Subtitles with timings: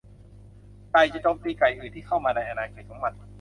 [0.91, 3.13] ไก่จะโจมตีไก่อื่นที่เข้ามาในอาณาเขตของมัน